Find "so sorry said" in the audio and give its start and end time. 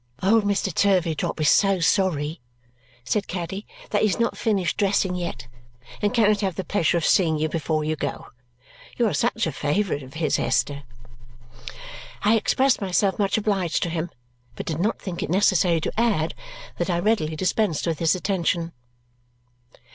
1.51-3.27